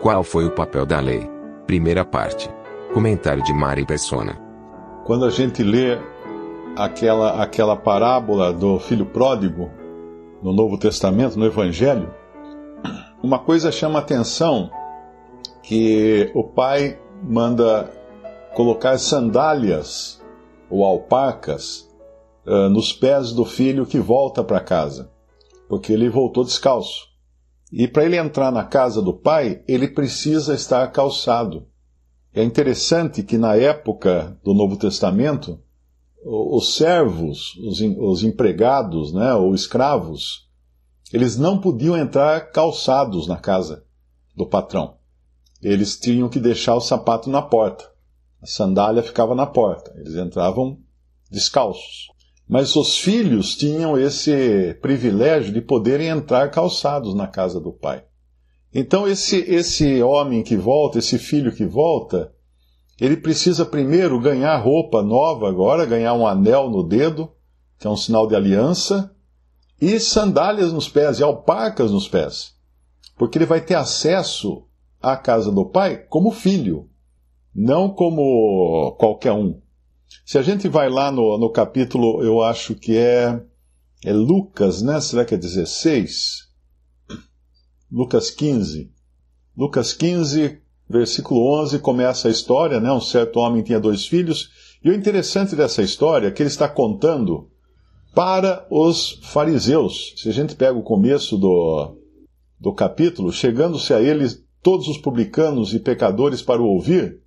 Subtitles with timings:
[0.00, 1.28] Qual foi o papel da lei?
[1.66, 2.50] Primeira parte.
[2.94, 4.34] Comentário de Mari Persona.
[5.04, 5.98] Quando a gente lê
[6.74, 9.70] aquela, aquela parábola do filho pródigo
[10.42, 12.14] no Novo Testamento, no Evangelho,
[13.22, 14.70] uma coisa chama atenção
[15.62, 17.92] que o pai manda
[18.54, 20.18] colocar sandálias
[20.70, 21.86] ou alpacas
[22.46, 25.10] uh, nos pés do filho que volta para casa,
[25.68, 27.09] porque ele voltou descalço.
[27.72, 31.66] E para ele entrar na casa do pai, ele precisa estar calçado.
[32.34, 35.60] É interessante que na época do Novo Testamento,
[36.24, 40.48] os servos, os, os empregados, né, ou escravos,
[41.12, 43.84] eles não podiam entrar calçados na casa
[44.36, 44.96] do patrão.
[45.62, 47.90] Eles tinham que deixar o sapato na porta.
[48.40, 49.92] A sandália ficava na porta.
[49.96, 50.78] Eles entravam
[51.30, 52.09] descalços.
[52.50, 58.02] Mas os filhos tinham esse privilégio de poderem entrar calçados na casa do pai.
[58.74, 62.32] Então esse esse homem que volta, esse filho que volta,
[63.00, 67.30] ele precisa primeiro ganhar roupa nova agora, ganhar um anel no dedo,
[67.78, 69.14] que é um sinal de aliança,
[69.80, 72.56] e sandálias nos pés e alpacas nos pés.
[73.16, 74.66] Porque ele vai ter acesso
[75.00, 76.90] à casa do pai como filho
[77.54, 79.60] não como qualquer um.
[80.30, 83.42] Se a gente vai lá no, no capítulo, eu acho que é,
[84.04, 85.00] é Lucas, né?
[85.00, 86.46] Será que é 16?
[87.90, 88.92] Lucas 15.
[89.56, 92.92] Lucas 15, versículo 11, começa a história, né?
[92.92, 94.50] Um certo homem tinha dois filhos,
[94.84, 97.50] e o interessante dessa história é que ele está contando
[98.14, 100.14] para os fariseus.
[100.16, 101.96] Se a gente pega o começo do,
[102.56, 107.19] do capítulo, chegando-se a eles todos os publicanos e pecadores para o ouvir,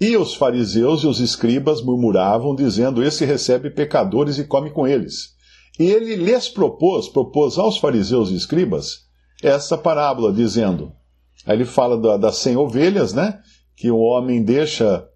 [0.00, 5.34] e os fariseus e os escribas murmuravam, dizendo: Esse recebe pecadores e come com eles.
[5.78, 9.06] E ele lhes propôs, propôs aos fariseus e escribas,
[9.42, 10.92] essa parábola, dizendo:
[11.46, 13.40] Aí ele fala da, das cem ovelhas, né?
[13.76, 15.06] Que o homem deixa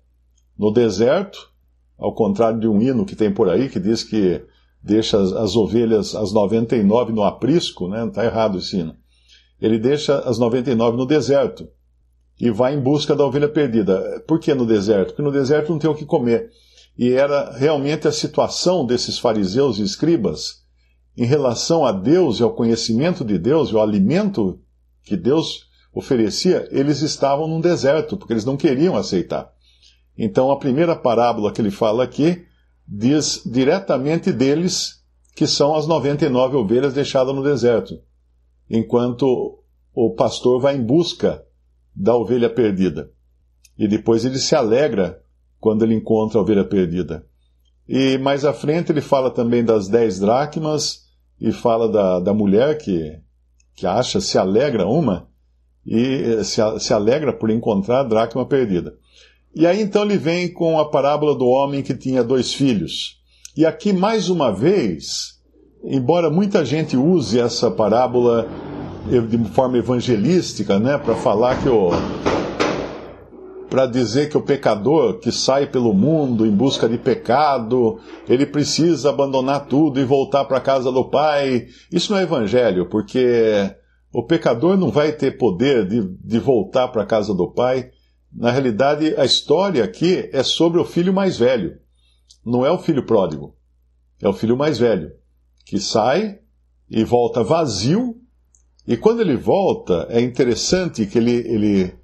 [0.59, 1.50] no deserto,
[1.97, 4.45] ao contrário de um hino que tem por aí, que diz que
[4.83, 8.06] deixa as, as ovelhas, as 99 no aprisco, né?
[8.06, 8.95] Está errado esse hino.
[9.60, 11.69] Ele deixa as 99 no deserto
[12.41, 14.22] e vai em busca da ovelha perdida.
[14.26, 15.09] Por que no deserto?
[15.09, 16.50] Porque no deserto não tem o que comer.
[16.97, 20.62] E era realmente a situação desses fariseus e escribas
[21.16, 24.60] em relação a Deus e ao conhecimento de Deus e ao alimento
[25.03, 29.50] que Deus oferecia, eles estavam num deserto, porque eles não queriam aceitar.
[30.16, 32.44] Então a primeira parábola que ele fala aqui
[32.87, 35.03] diz diretamente deles
[35.34, 38.00] que são as 99 ovelhas deixadas no deserto,
[38.71, 39.59] enquanto
[39.93, 41.44] o pastor vai em busca
[41.98, 43.10] da ovelha perdida.
[43.76, 45.20] E depois ele se alegra
[45.59, 47.26] quando ele encontra a ovelha perdida.
[47.88, 51.06] E mais à frente ele fala também das dez dracmas
[51.41, 53.19] e fala da, da mulher que,
[53.75, 55.28] que acha, se alegra uma
[55.86, 58.94] e se, se alegra por encontrar a dracma perdida.
[59.54, 63.19] E aí então ele vem com a parábola do homem que tinha dois filhos.
[63.56, 65.41] E aqui mais uma vez,
[65.82, 68.47] embora muita gente use essa parábola
[69.06, 71.91] de forma evangelística, né, para falar que o
[73.69, 79.10] para dizer que o pecador que sai pelo mundo em busca de pecado, ele precisa
[79.10, 81.66] abandonar tudo e voltar para a casa do Pai.
[81.92, 83.70] Isso não é evangelho, porque
[84.10, 87.91] o pecador não vai ter poder de, de voltar para a casa do Pai.
[88.32, 91.78] Na realidade, a história aqui é sobre o filho mais velho.
[92.44, 93.54] Não é o filho pródigo.
[94.20, 95.12] É o filho mais velho,
[95.65, 96.38] que sai
[96.91, 98.16] e volta vazio
[98.88, 101.95] e quando ele volta, é interessante que ele, ele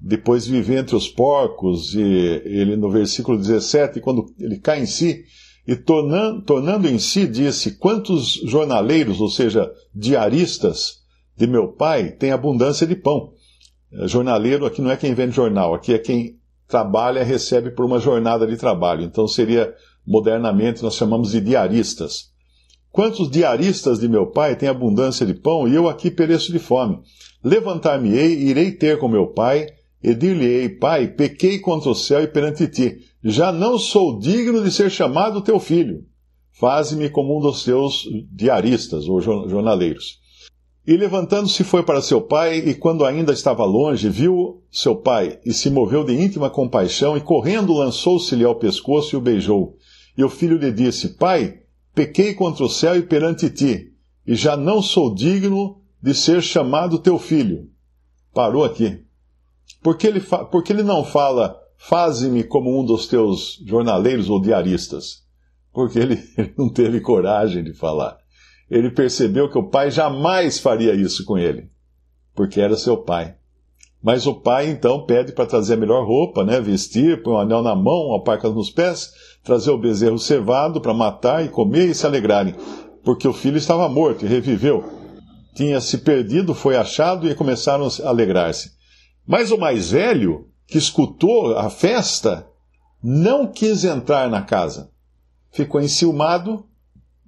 [0.00, 5.24] depois vive entre os porcos, e ele no versículo 17, quando ele cai em si,
[5.66, 11.00] e tornando, tornando em si, disse: Quantos jornaleiros, ou seja, diaristas
[11.36, 13.32] de meu pai, têm abundância de pão?
[13.92, 17.98] É, jornaleiro aqui não é quem vende jornal, aqui é quem trabalha recebe por uma
[17.98, 19.02] jornada de trabalho.
[19.02, 19.74] Então seria,
[20.06, 22.30] modernamente, nós chamamos de diaristas.
[22.90, 26.98] Quantos diaristas de meu pai têm abundância de pão e eu aqui pereço de fome?
[27.44, 29.66] Levantar-me-ei e irei ter com meu pai,
[30.02, 32.98] e dir-lhe-ei, pai, pequei contra o céu e perante ti.
[33.22, 36.04] Já não sou digno de ser chamado teu filho.
[36.52, 40.18] Faze-me como um dos teus diaristas ou jornaleiros.
[40.86, 45.52] E levantando-se foi para seu pai, e quando ainda estava longe, viu seu pai, e
[45.52, 49.76] se moveu de íntima compaixão, e correndo lançou-se-lhe ao pescoço e o beijou.
[50.16, 51.60] E o filho lhe disse: Pai,
[51.98, 53.92] pequei contra o céu e perante ti,
[54.26, 57.68] e já não sou digno de ser chamado teu filho.
[58.32, 59.04] Parou aqui.
[59.82, 64.40] Por que ele, por que ele não fala, faze-me como um dos teus jornaleiros ou
[64.40, 65.24] diaristas?
[65.72, 68.18] Porque ele, ele não teve coragem de falar
[68.70, 71.70] ele percebeu que o pai jamais faria isso com ele,
[72.34, 73.34] porque era seu pai.
[74.02, 77.62] Mas o pai então pede para trazer a melhor roupa, né, vestir, põe um anel
[77.62, 79.12] na mão, uma parca nos pés,
[79.42, 82.54] trazer o bezerro cevado para matar e comer e se alegrarem,
[83.02, 84.84] porque o filho estava morto e reviveu.
[85.54, 88.72] Tinha se perdido, foi achado e começaram a alegrar-se.
[89.26, 92.46] Mas o mais velho, que escutou a festa,
[93.02, 94.90] não quis entrar na casa.
[95.50, 96.64] Ficou enciumado,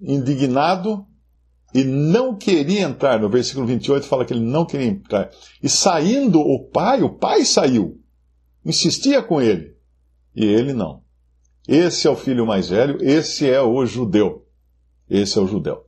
[0.00, 1.06] indignado
[1.74, 3.20] e não queria entrar.
[3.20, 5.30] No versículo 28 fala que ele não queria entrar.
[5.62, 8.00] E saindo o pai, o pai saiu.
[8.64, 9.76] Insistia com ele.
[10.34, 11.02] E ele não.
[11.68, 14.46] Esse é o filho mais velho, esse é o judeu.
[15.08, 15.84] Esse é o judeu.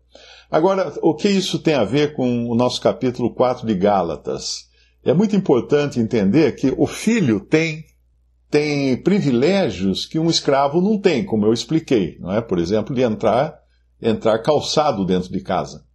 [0.51, 4.69] Agora, o que isso tem a ver com o nosso capítulo 4 de Gálatas?
[5.05, 7.87] É muito importante entender que o filho tem
[8.51, 12.43] tem privilégios que um escravo não tem, como eu expliquei, não é?
[12.43, 13.59] Por exemplo, de entrar
[14.01, 15.87] entrar calçado dentro de casa,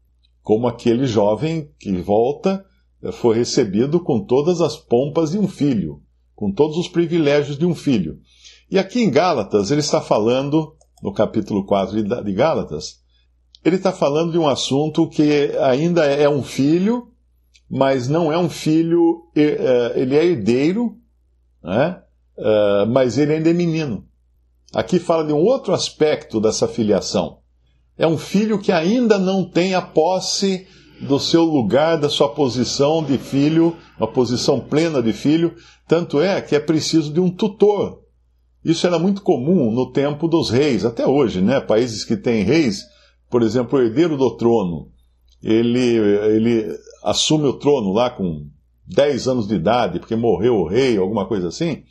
[0.41, 2.65] como aquele jovem que volta
[3.03, 6.01] eh, foi recebido com todas as pompas de um filho,
[6.33, 8.19] com todos os privilégios de um filho.
[8.69, 12.99] E aqui em Gálatas, ele está falando, no capítulo 4 de Gálatas,
[13.63, 17.07] ele está falando de um assunto que ainda é um filho,
[17.69, 20.97] mas não é um filho, eh, ele é herdeiro,
[21.63, 22.01] né?
[22.37, 24.05] Eh, mas ele ainda é menino.
[24.73, 27.39] Aqui fala de um outro aspecto dessa filiação.
[27.97, 30.67] É um filho que ainda não tem a posse
[31.01, 35.55] do seu lugar, da sua posição de filho, uma posição plena de filho,
[35.87, 38.06] tanto é que é preciso de um tutor.
[38.67, 41.61] Isso era muito comum no tempo dos reis, até hoje, né?
[41.61, 42.83] Países que têm reis,
[43.29, 44.91] por exemplo, o herdeiro do trono,
[45.41, 48.45] ele, ele assume o trono lá com
[48.85, 51.83] 10 anos de idade, porque morreu o rei, alguma coisa assim.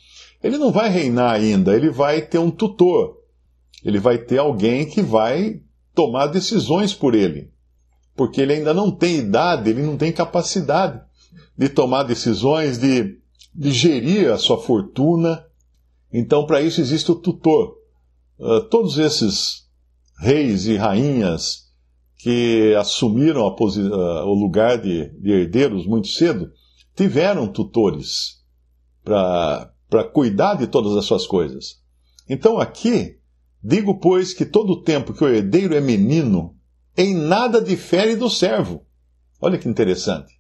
[0.43, 3.23] Ele não vai reinar ainda, ele vai ter um tutor.
[3.83, 5.63] Ele vai ter alguém que vai
[5.95, 7.51] tomar decisões por ele.
[8.15, 11.01] Porque ele ainda não tem idade, ele não tem capacidade
[11.57, 13.17] de tomar decisões, de,
[13.55, 15.46] de gerir a sua fortuna.
[16.13, 17.77] Então, para isso existe o tutor.
[18.39, 19.67] Uh, todos esses
[20.19, 21.67] reis e rainhas
[22.19, 26.51] que assumiram uh, o lugar de, de herdeiros muito cedo
[26.95, 28.43] tiveram tutores
[29.05, 31.81] para cuidar de todas as suas coisas.
[32.29, 33.17] Então, aqui,
[33.69, 36.55] Digo, pois, que todo o tempo que o herdeiro é menino,
[36.97, 38.87] em nada difere do servo.
[39.41, 40.33] Olha que interessante.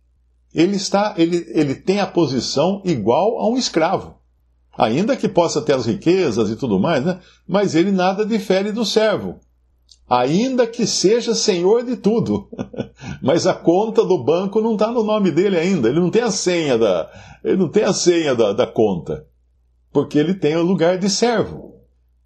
[0.55, 4.21] Ele está, ele, ele tem a posição igual a um escravo.
[4.77, 7.19] Ainda que possa ter as riquezas e tudo mais, né?
[7.47, 9.41] mas ele nada difere do servo.
[10.09, 12.49] Ainda que seja senhor de tudo.
[13.23, 15.89] mas a conta do banco não está no nome dele ainda.
[15.89, 17.11] Ele não tem a senha da,
[17.43, 19.27] ele não tem a senha da, da conta.
[19.93, 21.67] Porque ele tem o lugar de servo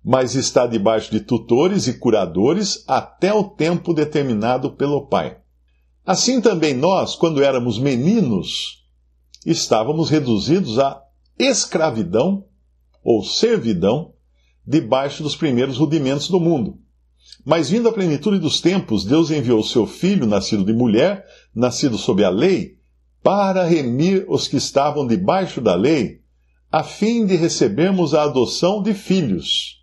[0.02, 5.38] mas está debaixo de tutores e curadores até o tempo determinado pelo Pai.
[6.05, 8.85] Assim também nós, quando éramos meninos,
[9.44, 11.00] estávamos reduzidos à
[11.42, 12.44] escravidão
[13.02, 14.12] ou servidão
[14.66, 16.78] debaixo dos primeiros rudimentos do mundo.
[17.44, 22.23] Mas vindo a plenitude dos tempos, Deus enviou seu filho, nascido de mulher, nascido sob
[22.23, 22.78] a lei,
[23.23, 26.20] para remir os que estavam debaixo da lei,
[26.70, 29.80] a fim de recebermos a adoção de filhos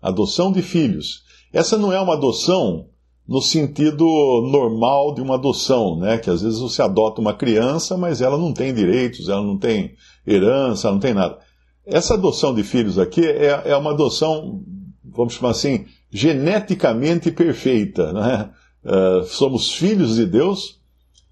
[0.00, 1.22] adoção de filhos.
[1.52, 2.88] Essa não é uma adoção
[3.26, 4.04] no sentido
[4.50, 6.16] normal de uma adoção, né?
[6.18, 9.94] Que às vezes você adota uma criança, mas ela não tem direitos, ela não tem
[10.28, 11.38] herança, não tem nada.
[11.86, 14.62] Essa adoção de filhos aqui é, é uma adoção,
[15.04, 18.50] vamos chamar assim, geneticamente perfeita, né?
[18.84, 20.80] Uh, somos filhos de Deus,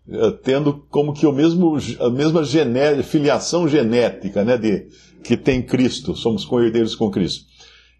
[0.08, 4.56] uh, tendo como que o mesmo, a mesma gené filiação genética, né?
[4.56, 4.88] De,
[5.22, 7.44] que tem Cristo, somos co-herdeiros com Cristo.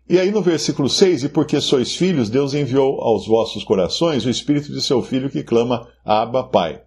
[0.09, 4.31] E aí no versículo 6, e porque sois filhos, Deus enviou aos vossos corações o
[4.31, 6.86] espírito de seu filho que clama, Abba, Pai.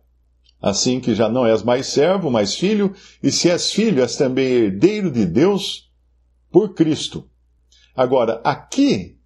[0.61, 4.45] Assim que já não és mais servo, mas filho, e se és filho, és também
[4.45, 5.89] herdeiro de Deus
[6.51, 7.29] por Cristo.
[7.95, 9.17] Agora, aqui,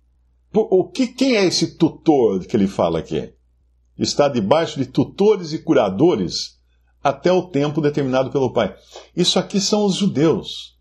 [0.54, 3.34] o que, quem é esse tutor que ele fala aqui?
[3.98, 6.60] Está debaixo de tutores e curadores
[7.04, 8.76] até o tempo determinado pelo Pai.
[9.16, 10.73] Isso aqui são os judeus.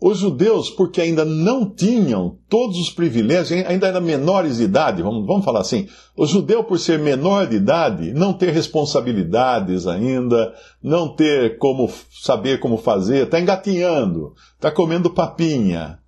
[0.00, 5.26] Os judeus, porque ainda não tinham todos os privilégios, ainda eram menores de idade, vamos,
[5.26, 5.88] vamos falar assim.
[6.16, 12.60] O judeu, por ser menor de idade, não ter responsabilidades ainda, não ter como saber
[12.60, 15.98] como fazer, está engatinhando, está comendo papinha,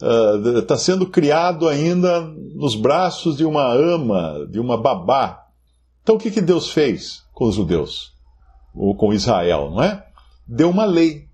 [0.00, 5.46] está uh, sendo criado ainda nos braços de uma ama, de uma babá.
[6.04, 8.12] Então o que, que Deus fez com os judeus?
[8.72, 10.06] Ou com Israel, não é?
[10.46, 11.26] Deu uma lei.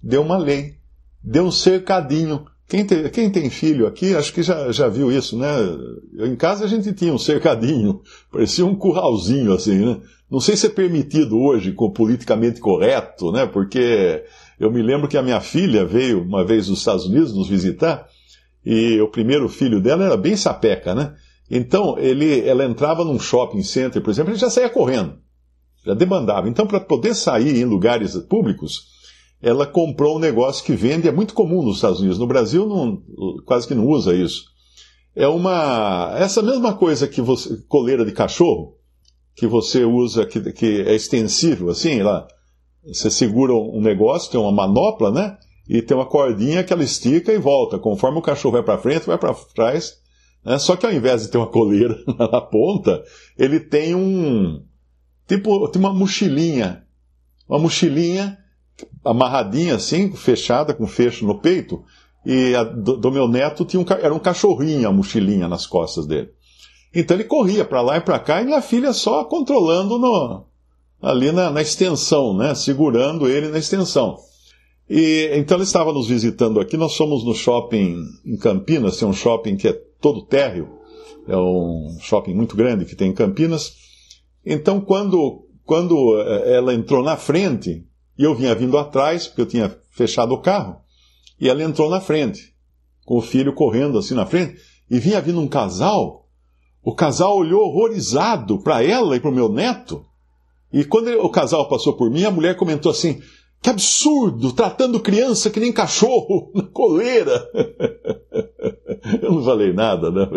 [0.00, 0.77] Deu uma lei
[1.22, 2.46] deu um cercadinho.
[2.68, 5.48] Quem tem, quem tem, filho aqui, acho que já, já viu isso, né?
[6.18, 10.00] Em casa a gente tinha um cercadinho, parecia um curralzinho assim, né?
[10.30, 13.46] Não sei se é permitido hoje, com politicamente correto, né?
[13.46, 14.22] Porque
[14.60, 18.06] eu me lembro que a minha filha veio uma vez dos Estados Unidos nos visitar,
[18.64, 21.14] e o primeiro filho dela era bem sapeca, né?
[21.50, 25.18] Então, ele, ela entrava num shopping center, por exemplo, ele já saía correndo,
[25.84, 26.48] já demandava.
[26.48, 28.97] Então, para poder sair em lugares públicos,
[29.40, 32.18] ela comprou um negócio que vende, é muito comum nos Estados Unidos.
[32.18, 33.02] No Brasil não,
[33.44, 34.44] quase que não usa isso.
[35.14, 36.14] É uma.
[36.18, 37.56] Essa mesma coisa que você.
[37.68, 38.76] coleira de cachorro,
[39.34, 42.26] que você usa, que, que é extensível, assim, lá.
[42.84, 45.36] Você segura um negócio, tem uma manopla, né?
[45.68, 47.78] E tem uma cordinha que ela estica e volta.
[47.78, 49.98] Conforme o cachorro vai para frente, vai para trás.
[50.44, 50.58] Né?
[50.58, 53.02] Só que ao invés de ter uma coleira na ponta,
[53.36, 54.64] ele tem um.
[55.26, 56.84] Tipo, tem uma mochilinha.
[57.46, 58.38] Uma mochilinha
[59.04, 61.82] amarradinha assim, fechada, com fecho no peito,
[62.24, 66.06] e a, do, do, meu neto tinha um, era um cachorrinho, a mochilinha nas costas
[66.06, 66.30] dele.
[66.94, 70.44] Então ele corria para lá e para cá, e minha filha só controlando no,
[71.00, 74.16] ali na, na, extensão, né, segurando ele na extensão.
[74.88, 79.12] E então ele estava nos visitando aqui, nós somos no shopping em Campinas, tem um
[79.12, 80.78] shopping que é todo térreo,
[81.26, 83.74] é um shopping muito grande que tem em Campinas.
[84.44, 87.86] Então quando, quando eh, ela entrou na frente,
[88.18, 90.76] e eu vinha vindo atrás, porque eu tinha fechado o carro,
[91.40, 92.52] e ela entrou na frente,
[93.06, 94.58] com o filho correndo assim na frente,
[94.90, 96.26] e vinha vindo um casal.
[96.82, 100.04] O casal olhou horrorizado para ela e para o meu neto.
[100.72, 103.20] E quando o casal passou por mim, a mulher comentou assim:
[103.62, 107.48] Que absurdo, tratando criança que nem cachorro na coleira.
[109.22, 110.28] Eu não falei nada, né?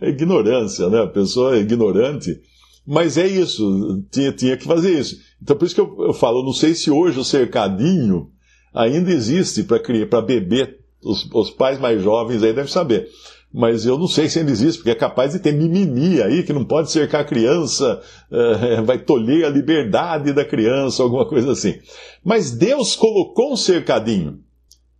[0.00, 1.02] É ignorância, né?
[1.02, 2.40] A pessoa é ignorante.
[2.86, 5.16] Mas é isso, tinha, tinha que fazer isso.
[5.42, 8.30] Então por isso que eu, eu falo, não sei se hoje o cercadinho
[8.74, 10.80] ainda existe para beber.
[11.02, 13.08] Os, os, pais mais jovens aí devem saber.
[13.52, 16.52] Mas eu não sei se ainda existe, porque é capaz de ter mimimi aí, que
[16.52, 21.78] não pode cercar a criança, é, vai tolher a liberdade da criança, alguma coisa assim.
[22.24, 24.40] Mas Deus colocou um cercadinho.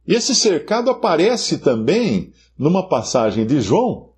[0.07, 4.11] E esse cercado aparece também numa passagem de João,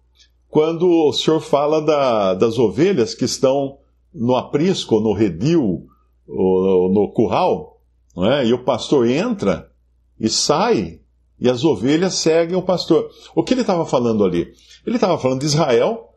[0.48, 3.78] quando o Senhor fala da, das ovelhas que estão
[4.14, 5.86] no aprisco, no redil,
[6.28, 7.80] ou no curral,
[8.16, 8.46] é?
[8.46, 9.70] e o pastor entra
[10.18, 11.00] e sai,
[11.40, 13.10] e as ovelhas seguem o pastor.
[13.34, 14.52] O que ele estava falando ali?
[14.84, 16.14] Ele estava falando de Israel,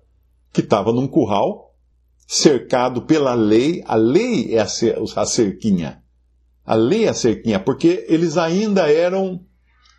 [0.52, 1.76] que estava num curral,
[2.28, 3.84] cercado pela lei.
[3.86, 4.68] A lei é a,
[5.16, 6.02] a cerquinha.
[6.66, 9.42] A lei é a cerquinha, porque eles ainda eram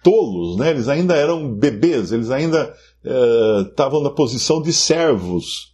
[0.02, 0.70] tolos, né?
[0.70, 2.74] eles ainda eram bebês, eles ainda
[3.68, 5.72] estavam uh, na posição de servos.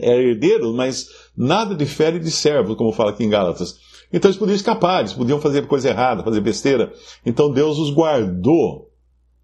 [0.00, 3.78] É herdeiro, mas nada difere de servo, como fala aqui em Gálatas.
[4.12, 6.92] Então eles podiam escapar, eles podiam fazer coisa errada, fazer besteira.
[7.24, 8.90] Então Deus os guardou.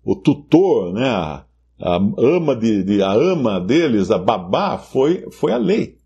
[0.05, 1.45] O tutor, né, a,
[1.81, 5.99] a ama de, de, a ama deles, a babá, foi, foi a lei.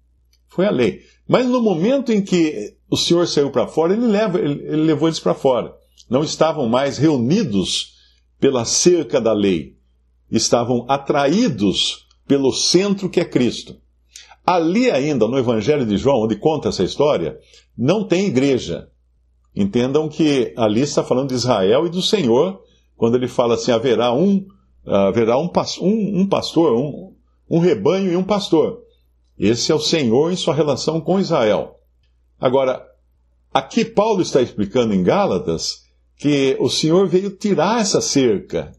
[0.48, 1.00] Foi a lei.
[1.28, 5.08] Mas no momento em que o Senhor saiu para fora, ele, leva, ele, ele levou
[5.08, 5.72] eles para fora.
[6.10, 7.94] Não estavam mais reunidos
[8.38, 9.76] pela cerca da lei.
[10.30, 13.76] Estavam atraídos pelo centro que é Cristo.
[14.44, 17.38] Ali ainda, no Evangelho de João, onde conta essa história,
[17.78, 18.88] não tem igreja.
[19.54, 22.60] Entendam que ali está falando de Israel e do Senhor,
[22.96, 24.44] quando ele fala assim: haverá um,
[24.84, 27.14] haverá um, um, um pastor, um,
[27.48, 28.82] um rebanho e um pastor.
[29.38, 31.76] Esse é o Senhor em sua relação com Israel.
[32.40, 32.84] Agora,
[33.54, 35.84] aqui Paulo está explicando em Gálatas
[36.16, 38.72] que o Senhor veio tirar essa cerca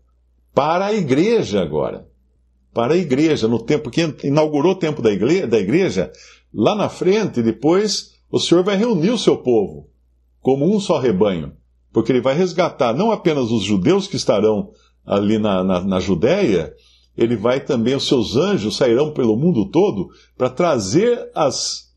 [0.53, 2.07] para a igreja agora
[2.73, 6.11] para a igreja, no tempo que inaugurou o tempo da igreja, da igreja,
[6.53, 9.89] lá na frente, depois, o Senhor vai reunir o seu povo
[10.41, 11.53] como um só rebanho,
[11.91, 14.71] porque ele vai resgatar não apenas os judeus que estarão
[15.05, 16.73] ali na, na, na Judéia,
[17.15, 21.93] ele vai também, os seus anjos sairão pelo mundo todo para trazer as,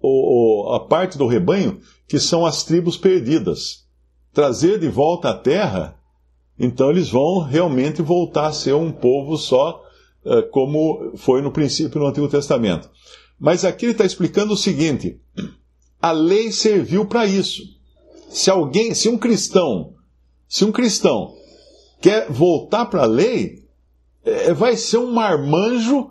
[0.00, 3.86] o, o, a parte do rebanho que são as tribos perdidas.
[4.32, 5.96] Trazer de volta à terra,
[6.58, 9.85] então eles vão realmente voltar a ser um povo só
[10.50, 12.90] como foi no princípio no Antigo Testamento.
[13.38, 15.20] Mas aqui ele está explicando o seguinte:
[16.00, 17.62] a lei serviu para isso.
[18.28, 19.94] Se alguém, se um cristão
[20.48, 21.34] Se um cristão
[22.00, 23.64] quer voltar para a lei,
[24.24, 26.10] é, vai ser um marmanjo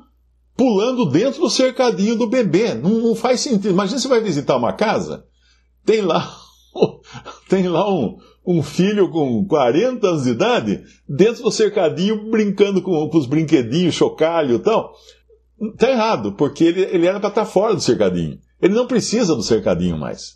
[0.56, 2.74] pulando dentro do cercadinho do bebê.
[2.74, 3.70] Não, não, faz sentido.
[3.70, 5.26] Imagina você vai visitar uma casa,
[5.86, 6.36] tem lá,
[7.50, 13.10] tem lá um, um filho com 40 anos de idade dentro do cercadinho brincando com,
[13.10, 14.94] com os brinquedinhos, chocalho e tal.
[15.62, 18.38] Está errado, porque ele, ele era para estar tá fora do cercadinho.
[18.62, 20.36] Ele não precisa do cercadinho mais.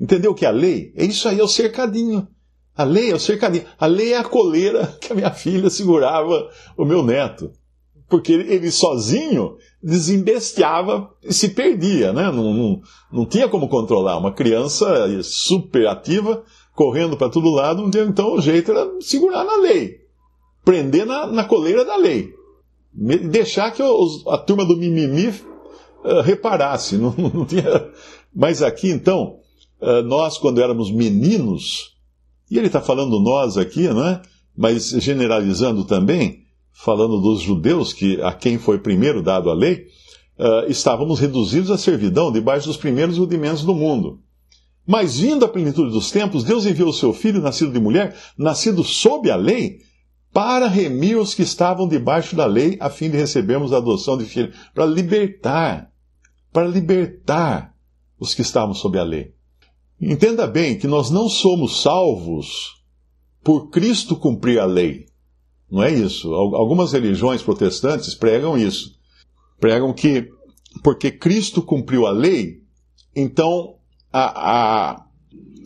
[0.00, 0.92] Entendeu o que é a lei?
[0.96, 2.26] É isso aí, é o cercadinho.
[2.74, 3.64] A lei é o cercadinho.
[3.78, 7.52] A lei é a coleira que a minha filha segurava o meu neto.
[8.08, 12.24] Porque ele, ele sozinho desembestiava e se perdia, né?
[12.30, 12.80] Não, não,
[13.10, 14.18] não tinha como controlar.
[14.18, 14.86] Uma criança
[15.22, 20.00] super ativa, correndo para todo lado, então o jeito era segurar na lei.
[20.64, 22.32] Prender na, na coleira da lei.
[22.94, 26.96] Deixar que os, a turma do mimimi uh, reparasse.
[26.98, 27.90] Não, não tinha...
[28.34, 29.38] Mas aqui, então,
[29.80, 31.92] uh, nós, quando éramos meninos,
[32.50, 34.22] e ele está falando nós aqui, não é?
[34.56, 39.86] Mas generalizando também, falando dos judeus, que a quem foi primeiro dado a lei,
[40.38, 44.20] uh, estávamos reduzidos à servidão debaixo dos primeiros rudimentos do mundo.
[44.86, 48.82] Mas vindo a plenitude dos tempos, Deus enviou o seu filho, nascido de mulher, nascido
[48.82, 49.78] sob a lei,
[50.32, 54.24] para remir os que estavam debaixo da lei, a fim de recebermos a adoção de
[54.24, 55.90] filho, para libertar,
[56.52, 57.74] para libertar
[58.18, 59.34] os que estavam sob a lei.
[60.00, 62.82] Entenda bem que nós não somos salvos
[63.44, 65.06] por Cristo cumprir a lei.
[65.70, 66.32] Não é isso.
[66.34, 68.98] Algumas religiões protestantes pregam isso.
[69.60, 70.28] Pregam que
[70.82, 72.62] porque Cristo cumpriu a lei,
[73.14, 73.76] então
[74.12, 75.06] a, a,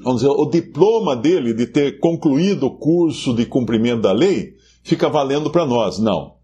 [0.02, 5.08] vamos dizer, o diploma dele de ter concluído o curso de cumprimento da lei fica
[5.08, 5.98] valendo para nós.
[5.98, 6.36] Não.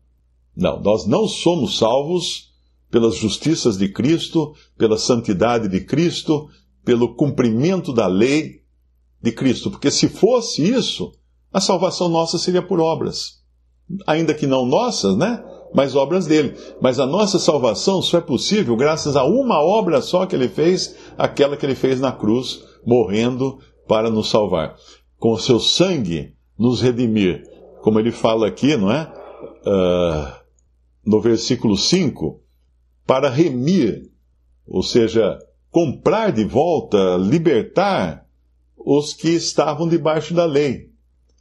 [0.54, 2.52] Não, nós não somos salvos
[2.90, 6.48] pelas justiças de Cristo, pela santidade de Cristo,
[6.84, 8.62] pelo cumprimento da lei
[9.22, 9.70] de Cristo.
[9.70, 11.12] Porque se fosse isso,
[11.52, 13.40] a salvação nossa seria por obras.
[14.06, 15.42] Ainda que não nossas, né?
[15.74, 16.54] Mas obras dele.
[16.82, 20.94] Mas a nossa salvação só é possível graças a uma obra só que ele fez,
[21.16, 24.76] aquela que ele fez na cruz, morrendo para nos salvar.
[25.18, 27.42] Com o seu sangue nos redimir.
[27.82, 29.12] Como ele fala aqui, não é?
[29.66, 30.42] Uh,
[31.04, 32.40] no versículo 5,
[33.06, 34.10] para remir,
[34.66, 35.38] ou seja,
[35.70, 38.26] comprar de volta, libertar
[38.76, 40.90] os que estavam debaixo da lei,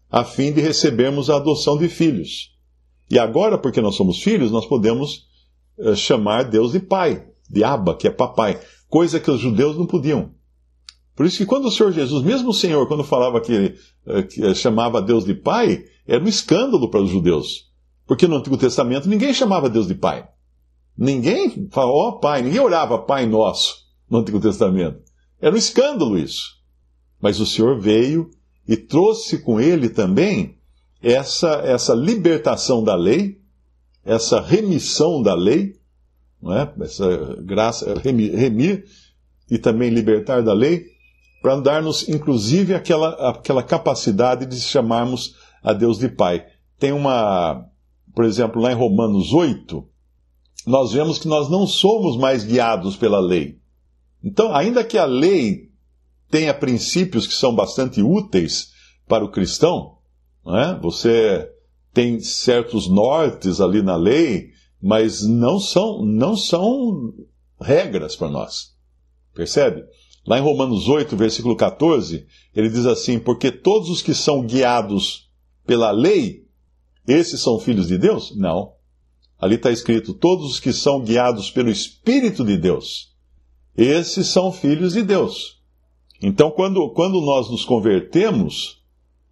[0.09, 2.51] a fim de recebermos a adoção de filhos.
[3.09, 5.27] E agora, porque nós somos filhos, nós podemos
[5.77, 8.59] uh, chamar Deus de pai, de Abba, que é papai,
[8.91, 10.31] coisa que os judeus não podiam.
[11.15, 13.75] Por isso que quando o Senhor Jesus, mesmo o Senhor, quando falava que,
[14.05, 17.71] uh, que uh, chamava Deus de pai, era um escândalo para os judeus.
[18.05, 20.27] Porque no Antigo Testamento ninguém chamava Deus de pai.
[20.97, 23.77] Ninguém falava, ó oh, pai, ninguém orava Pai Nosso
[24.09, 24.99] no Antigo Testamento.
[25.39, 26.57] Era um escândalo isso.
[27.21, 28.29] Mas o Senhor veio
[28.67, 30.57] e trouxe com ele também
[31.01, 33.39] essa, essa libertação da lei,
[34.03, 35.75] essa remissão da lei,
[36.41, 36.73] não é?
[36.81, 38.85] essa graça, remir,
[39.49, 40.85] e também libertar da lei,
[41.41, 46.45] para dar-nos, inclusive, aquela, aquela capacidade de chamarmos a Deus de Pai.
[46.79, 47.65] Tem uma,
[48.15, 49.87] por exemplo, lá em Romanos 8,
[50.65, 53.59] nós vemos que nós não somos mais guiados pela lei.
[54.23, 55.71] Então, ainda que a lei
[56.29, 58.69] tenha princípios que são bastante úteis
[59.07, 59.97] para o cristão,
[60.47, 60.79] é?
[60.79, 61.49] você
[61.93, 64.51] tem certos nortes ali na lei,
[64.81, 67.13] mas não são, não são
[67.61, 68.73] regras para nós.
[69.33, 69.83] Percebe?
[70.25, 75.29] Lá em Romanos 8, versículo 14, ele diz assim: Porque todos os que são guiados
[75.65, 76.45] pela lei,
[77.07, 78.35] esses são filhos de Deus?
[78.35, 78.73] Não.
[79.39, 83.11] Ali está escrito: todos os que são guiados pelo Espírito de Deus.
[83.75, 85.61] Esses são filhos de Deus.
[86.21, 88.83] Então, quando, quando nós nos convertemos,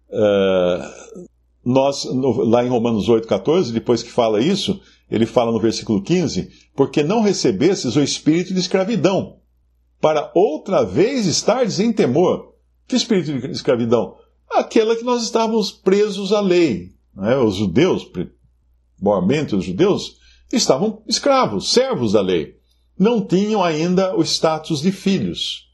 [0.08, 1.28] uh,
[1.64, 6.50] nós, no, lá em Romanos 8,14, depois que fala isso, ele fala no versículo 15:
[6.74, 9.38] Porque não recebesses o espírito de escravidão,
[10.00, 12.54] para outra vez estardes em temor.
[12.86, 14.16] Que espírito de escravidão?
[14.50, 16.90] Aquela que nós estávamos presos à lei.
[17.14, 17.36] Né?
[17.36, 18.10] Os judeus,
[19.00, 20.16] mormente os judeus,
[20.52, 22.60] estavam escravos, servos da lei
[23.00, 25.70] não tinham ainda o status de filhos.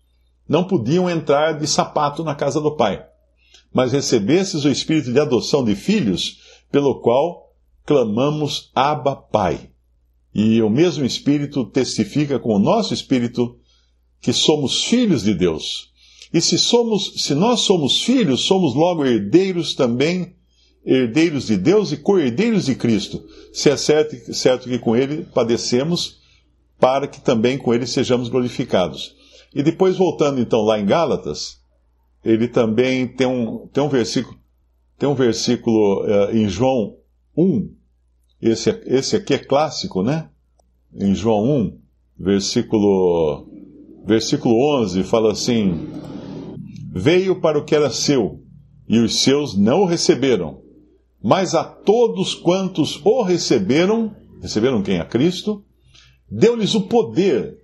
[0.49, 3.05] Não podiam entrar de sapato na casa do pai.
[3.75, 6.39] Mas recebesses o espírito de adoção de filhos,
[6.71, 7.46] pelo qual
[7.87, 9.71] clamamos Abba Pai.
[10.35, 13.57] E o mesmo espírito testifica com o nosso espírito
[14.21, 15.93] que somos filhos de Deus.
[16.35, 20.35] E se somos, se nós somos filhos, somos logo herdeiros também,
[20.85, 23.25] herdeiros de Deus e co-herdeiros de Cristo.
[23.53, 26.19] Se é certo, certo que com ele padecemos,
[26.79, 29.15] para que também com ele sejamos glorificados.
[29.55, 31.61] E depois, voltando então lá em Gálatas,
[32.25, 34.37] ele também tem um, tem um versículo
[34.99, 36.97] Tem um versículo uh, em João
[37.37, 37.76] 1,
[38.41, 40.29] esse, esse aqui é clássico, né?
[40.95, 41.79] Em João 1,
[42.19, 43.47] versículo,
[44.07, 45.89] versículo 11, fala assim:
[46.93, 48.43] Veio para o que era seu,
[48.89, 50.63] e os seus não o receberam.
[51.23, 55.01] Mas a todos quantos o receberam, receberam quem?
[55.01, 55.65] A Cristo,
[56.31, 57.59] deu-lhes o poder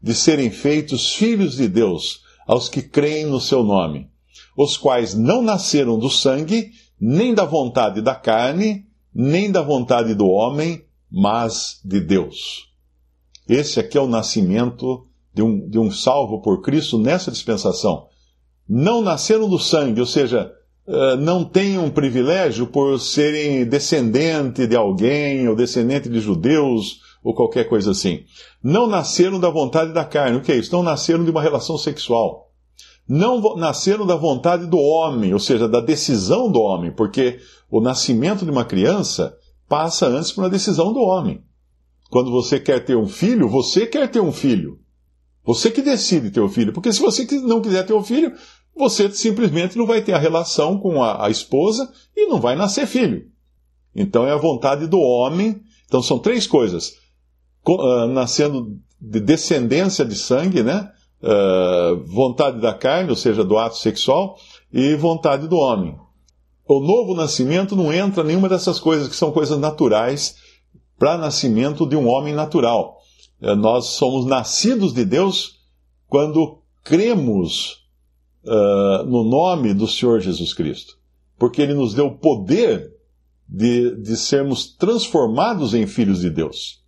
[0.00, 4.08] de serem feitos filhos de Deus aos que creem no seu nome,
[4.56, 8.87] os quais não nasceram do sangue, nem da vontade da carne,
[9.20, 12.68] nem da vontade do homem, mas de Deus.
[13.48, 18.06] Esse aqui é o nascimento de um, de um salvo por Cristo nessa dispensação.
[18.68, 20.52] Não nasceram do sangue, ou seja,
[20.86, 27.34] eh, não têm um privilégio por serem descendente de alguém, ou descendente de judeus, ou
[27.34, 28.22] qualquer coisa assim.
[28.62, 30.36] Não nasceram da vontade da carne.
[30.36, 30.72] O que é isso?
[30.72, 32.47] Não nasceram de uma relação sexual.
[33.08, 37.38] Não nasceram da vontade do homem, ou seja, da decisão do homem, porque
[37.70, 39.34] o nascimento de uma criança
[39.68, 41.42] passa antes por uma decisão do homem.
[42.10, 44.78] Quando você quer ter um filho, você quer ter um filho.
[45.44, 46.72] Você que decide ter o um filho.
[46.72, 48.34] Porque se você não quiser ter um filho,
[48.76, 52.86] você simplesmente não vai ter a relação com a, a esposa e não vai nascer
[52.86, 53.26] filho.
[53.94, 55.62] Então é a vontade do homem.
[55.86, 56.96] Então são três coisas:
[57.66, 60.90] uh, nascendo de descendência de sangue, né?
[61.20, 64.38] Uh, vontade da carne, ou seja, do ato sexual,
[64.72, 65.98] e vontade do homem.
[66.66, 70.36] O novo nascimento não entra nenhuma dessas coisas que são coisas naturais
[70.98, 72.98] para nascimento de um homem natural.
[73.40, 75.58] Uh, nós somos nascidos de Deus
[76.06, 77.84] quando cremos
[78.44, 80.98] uh, no nome do Senhor Jesus Cristo,
[81.38, 82.92] porque Ele nos deu o poder
[83.48, 86.82] de, de sermos transformados em filhos de Deus.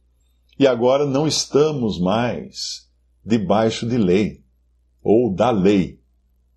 [0.58, 2.89] E agora não estamos mais
[3.30, 4.42] debaixo de lei,
[5.02, 6.00] ou da lei.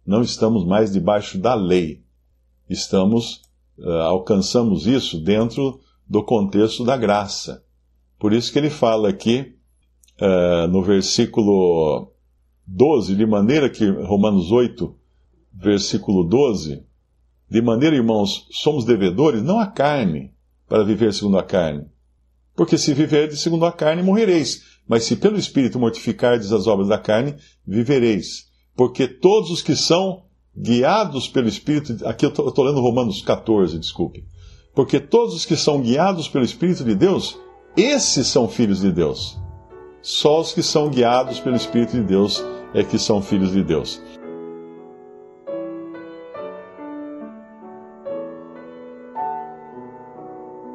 [0.05, 2.03] Não estamos mais debaixo da lei.
[2.69, 3.41] Estamos,
[3.77, 7.63] uh, alcançamos isso dentro do contexto da graça.
[8.19, 9.55] Por isso que ele fala aqui,
[10.19, 12.12] uh, no versículo
[12.65, 14.93] 12, de maneira que, Romanos 8,
[15.53, 16.83] versículo 12,
[17.49, 20.33] de maneira, irmãos, somos devedores não à carne,
[20.67, 21.86] para viver segundo a carne,
[22.55, 24.72] porque se viverdes segundo a carne, morrereis.
[24.87, 28.47] Mas se pelo Espírito mortificardes as obras da carne, vivereis.
[28.75, 30.23] Porque todos os que são
[30.55, 32.05] guiados pelo Espírito.
[32.05, 34.25] Aqui eu estou lendo Romanos 14, desculpe.
[34.75, 37.37] Porque todos os que são guiados pelo Espírito de Deus,
[37.77, 39.39] esses são filhos de Deus.
[40.01, 42.43] Só os que são guiados pelo Espírito de Deus
[42.73, 44.01] é que são filhos de Deus.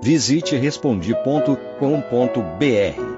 [0.00, 3.17] Visite respondi.com.br.